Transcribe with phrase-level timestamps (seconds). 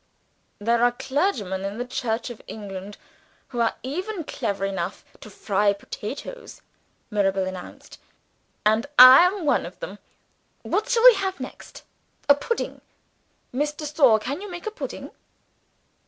[0.57, 2.97] "There are clergymen in the Church of England
[3.49, 6.63] who are even clever enough to fry potatoes,"
[7.11, 7.99] Mirabel announced
[8.65, 9.99] "and I am one of them.
[10.63, 11.83] What shall we have next?
[12.27, 12.81] A pudding?
[13.53, 15.11] Miss de Sor, can you make a pudding?"